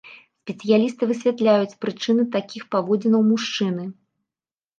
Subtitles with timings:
[0.43, 3.87] Спецыялісты высвятляюць прычыны такіх паводзінаў мужчыны.